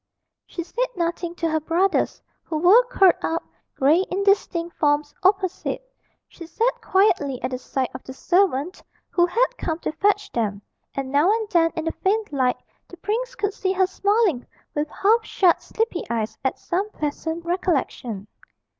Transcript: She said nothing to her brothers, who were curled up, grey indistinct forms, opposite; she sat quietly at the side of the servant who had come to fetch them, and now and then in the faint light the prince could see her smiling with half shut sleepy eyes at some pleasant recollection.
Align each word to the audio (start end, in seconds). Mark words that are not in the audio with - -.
She 0.47 0.63
said 0.63 0.87
nothing 0.95 1.35
to 1.35 1.47
her 1.49 1.59
brothers, 1.59 2.23
who 2.41 2.57
were 2.57 2.83
curled 2.85 3.13
up, 3.21 3.43
grey 3.75 4.03
indistinct 4.09 4.75
forms, 4.77 5.13
opposite; 5.21 5.87
she 6.27 6.47
sat 6.47 6.81
quietly 6.81 7.39
at 7.43 7.51
the 7.51 7.59
side 7.59 7.89
of 7.93 8.03
the 8.03 8.11
servant 8.11 8.81
who 9.11 9.27
had 9.27 9.45
come 9.59 9.77
to 9.81 9.91
fetch 9.91 10.31
them, 10.31 10.59
and 10.95 11.11
now 11.11 11.29
and 11.31 11.47
then 11.51 11.69
in 11.75 11.85
the 11.85 11.91
faint 11.91 12.33
light 12.33 12.57
the 12.87 12.97
prince 12.97 13.35
could 13.35 13.53
see 13.53 13.73
her 13.73 13.85
smiling 13.85 14.47
with 14.73 14.89
half 14.89 15.23
shut 15.23 15.61
sleepy 15.61 16.03
eyes 16.09 16.35
at 16.43 16.57
some 16.57 16.89
pleasant 16.89 17.45
recollection. 17.45 18.25